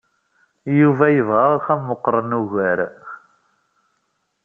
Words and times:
Yuba 0.79 1.05
yebɣa 1.15 1.45
axxam 1.55 1.81
meɣɣren 1.87 2.37
ugar. 2.41 2.79